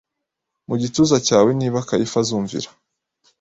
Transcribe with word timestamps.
mu 0.67 0.75
gituza 0.81 1.17
cyawe 1.27 1.49
Niba 1.59 1.85
Kayifa 1.87 2.17
uzumvira 2.23 2.69